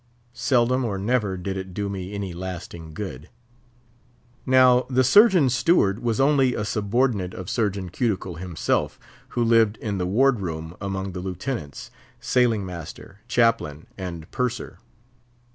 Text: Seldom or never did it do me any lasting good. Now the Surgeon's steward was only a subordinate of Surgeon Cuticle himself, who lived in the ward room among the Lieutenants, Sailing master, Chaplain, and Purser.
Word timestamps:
Seldom 0.33 0.83
or 0.83 0.97
never 0.97 1.37
did 1.37 1.57
it 1.57 1.75
do 1.75 1.87
me 1.87 2.11
any 2.13 2.33
lasting 2.33 2.95
good. 2.95 3.29
Now 4.47 4.87
the 4.89 5.03
Surgeon's 5.03 5.53
steward 5.53 5.99
was 5.99 6.19
only 6.19 6.55
a 6.55 6.65
subordinate 6.65 7.35
of 7.35 7.51
Surgeon 7.51 7.89
Cuticle 7.91 8.37
himself, 8.37 8.99
who 9.37 9.43
lived 9.43 9.77
in 9.77 9.99
the 9.99 10.07
ward 10.07 10.39
room 10.39 10.75
among 10.81 11.11
the 11.11 11.19
Lieutenants, 11.19 11.91
Sailing 12.19 12.65
master, 12.65 13.19
Chaplain, 13.27 13.85
and 13.95 14.25
Purser. 14.31 14.79